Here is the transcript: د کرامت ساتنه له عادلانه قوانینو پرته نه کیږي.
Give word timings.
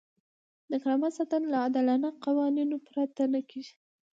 د 0.69 0.71
کرامت 0.81 1.11
ساتنه 1.17 1.47
له 1.51 1.57
عادلانه 1.63 2.09
قوانینو 2.25 2.75
پرته 2.87 3.23
نه 3.33 3.41
کیږي. 3.49 3.75